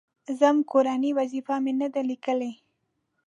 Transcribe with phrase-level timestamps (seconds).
[0.39, 2.51] _ځم، کورنۍ وظيفه مې نه ده ليکلې.